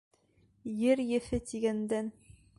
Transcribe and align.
Ер 0.93 1.03
еҫе, 1.11 1.41
тигәндән. 1.51 2.13